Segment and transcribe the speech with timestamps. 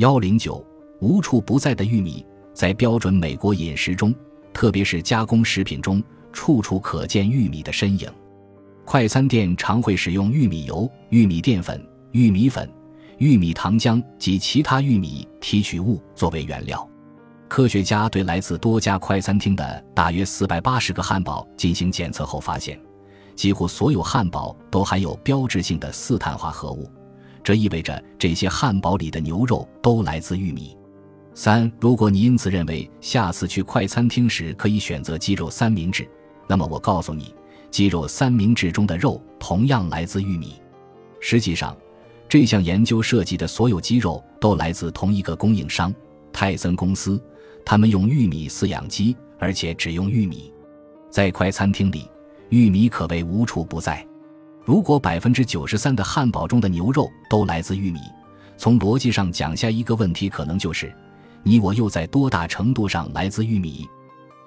[0.00, 0.64] 幺零九
[1.00, 4.14] 无处不在的玉米，在标准美国饮食中，
[4.50, 8.10] 特别是加工食品中，处处可见玉米的身影。
[8.86, 12.66] 快餐店常会使用玉米油、玉米淀粉、玉米粉、
[13.18, 16.88] 玉米糖浆及其他玉米提取物作为原料。
[17.46, 22.80] 科学家对来自多家快餐厅的大约四百八十个汉堡进行检测后发现，
[23.36, 26.90] 几乎所有汉堡都含有标志性的四碳化合物，
[27.50, 30.78] 这意味着这些汉堡里的牛肉都来自玉米。
[31.34, 36.08] 三，如果你因此认为下次去快餐厅时可以选择鸡肉三明治，
[36.46, 37.34] 那么我告诉你，
[37.68, 40.62] 鸡肉三明治中的肉同样来自玉米。
[41.18, 41.76] 实际上，
[42.28, 45.92] 这项研究涉及的所有鸡肉都来自同一个供应商——
[46.32, 47.20] 泰森公司。
[47.64, 50.52] 他们用玉米饲养鸡，而且只用玉米。
[51.10, 52.08] 在快餐厅里，
[52.50, 54.06] 玉米可谓无处不在。
[54.70, 57.98] 如果百分之九十三的汉堡中的牛肉都来自玉米，
[58.56, 60.94] 从逻辑上讲，下一个问题可能就是：
[61.42, 63.84] 你我又在多大程度上来自玉米？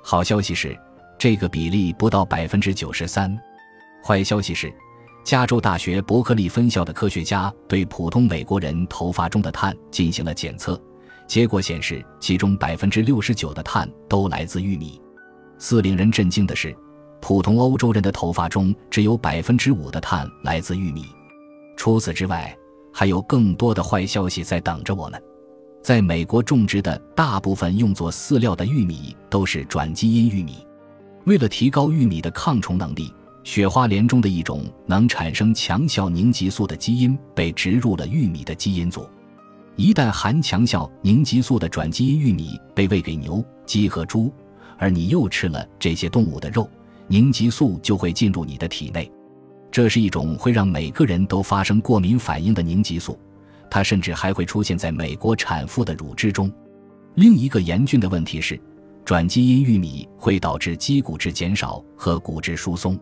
[0.02, 0.80] 好消息是，
[1.20, 3.38] 这个比例不到百分之九十三。
[4.02, 4.74] 坏消息是，
[5.26, 10.82] 加州大学伯克利分校的科学家对普通美国人头发中的碳进行了检测。
[11.28, 15.02] 结果显示，其中百分之六十九的碳都来自玉米。
[15.58, 16.74] 四令人震惊的是，
[17.24, 21.06] 普通欧洲人的头发中只有百分之五的碳来自玉米。
[21.78, 22.54] 除此之外，
[22.92, 25.24] 还有更多的坏消息在等着我们。
[25.82, 30.68] 在美国种植的大部分用作饲料的玉米都是转基因玉米。
[31.24, 33.10] 为了提高玉米的抗虫能力，
[33.46, 39.08] 雪花莲中的一种能产生强效凝集素的基因被植入了玉米的基因组。
[39.78, 44.30] 一旦含强效凝集素的转基因玉米被喂给牛、鸡和猪，
[44.78, 46.70] 而你又吃了这些动物的肉，
[47.14, 49.08] 凝集素就会进入你的体内。
[49.70, 53.20] 这是一种会让每个人都发生过敏反应的凝集素，
[53.70, 56.52] 它甚至还会出现在美国产妇的乳汁中。
[57.14, 58.60] 另一个严峻的问题是，
[59.06, 63.00] 转基因玉米会导致肌骨质减少和骨质疏松。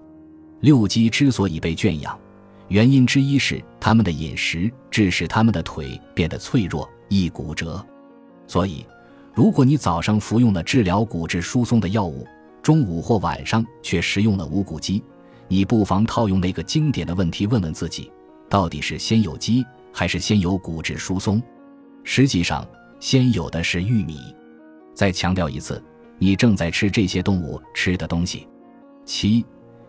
[0.59, 2.19] 六鸡之所以被圈养。
[2.67, 7.81] 原因之一是他们的饮食致使他们的腿变得脆弱易骨折，
[8.45, 8.85] 所以，
[9.33, 12.27] 如果你早上服用了治疗骨质疏松的药物，
[12.61, 15.03] 中午或晚上却食用了无骨鸡，
[15.47, 18.11] 你不妨套用那个经典的问题问问自己：
[18.49, 21.41] 到底是先有鸡还是先有骨质疏松？
[22.03, 22.67] 实际上，
[22.99, 24.17] 先有的是玉米。
[24.93, 25.83] 再强调一次，
[26.17, 28.47] 你正在吃这些动物吃的东西。
[29.05, 29.45] 七。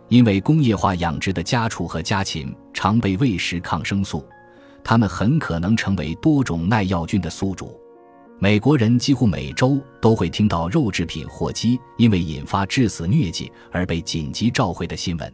[0.08, 4.22] 因为工业化养殖的家畜和家禽常被喂食抗生素，
[4.84, 7.80] 它们很可能成为多种耐药菌的宿主。
[8.42, 15.32] 美国人几乎每周都会听到肉制品火鸡因为引发致死疟疾而被紧急召回的新闻。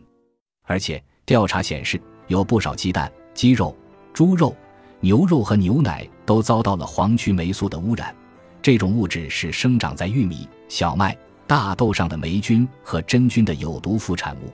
[0.65, 3.75] 而且，调查显示，有不少鸡蛋、鸡肉、
[4.13, 4.55] 猪肉、
[5.01, 8.15] 牛肉和牛奶都遭到了黄曲霉素的污染。
[8.61, 14.53] 这种物质是生长在玉米、小麦、大豆上的霉菌和真菌的有毒副产物。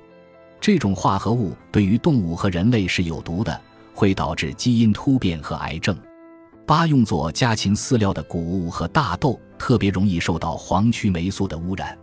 [0.60, 3.60] 这种化合物对于动物和人类是有毒的，
[3.92, 5.98] 会导致基因突变和癌症。
[6.66, 11.96] 八用作家禽饲料的谷物和大豆特别容易受到黄曲霉素的污染。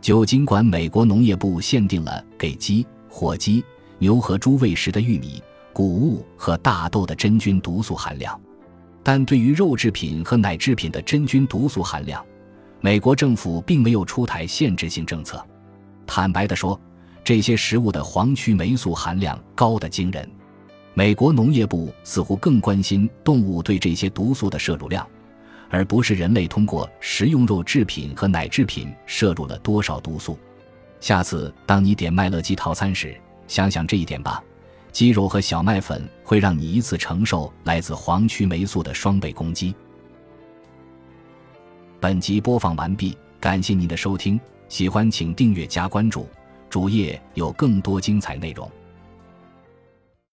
[0.00, 3.64] 九，尽管美国农业部限定了给鸡、火鸡、
[3.98, 8.40] 牛和猪喂食的玉米、谷物和大豆的真菌毒素含量，
[9.02, 12.24] 但对于肉制品和奶制品的真菌毒素含量，
[12.80, 15.44] 美国政府并没有出台限制性政策。
[16.06, 16.80] 坦白地说。
[17.24, 20.30] 这些食物的黄曲霉素含量高得惊人，
[20.98, 25.06] 美国农业部似乎更关心动物对这些毒素的摄入量，
[25.68, 30.38] 而不是人类通过食用肉制品和奶制品摄入了多少毒素。
[30.98, 33.14] 下次当你点麦乐鸡套餐时，
[33.46, 34.42] 想想这一点吧：
[34.90, 39.74] 鸡肉和小麦粉会让你一次承受来自黄曲霉素的双倍攻击。
[42.00, 44.40] 本集播放完毕，感谢您的收听，
[44.70, 46.26] 喜欢请订阅加关注。
[46.70, 48.66] 主页有更多精彩内容。